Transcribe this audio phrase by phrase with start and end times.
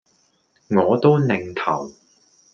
[0.69, 1.93] 我都擰頭